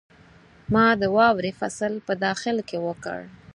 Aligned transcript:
ما 0.73 0.85
د 1.01 1.03
واورې 1.15 1.51
فصل 1.59 1.93
په 2.07 2.13
داخل 2.25 2.57
کې 2.69 2.77
وکړ. 2.87 3.19